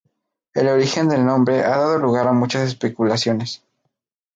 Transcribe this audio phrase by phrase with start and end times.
[0.55, 3.61] El origen del nombre ha dado lugar a muchas especulaciones.